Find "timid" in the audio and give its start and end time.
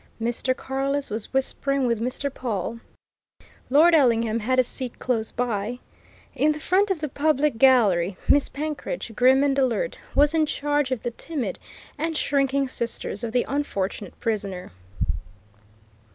11.11-11.59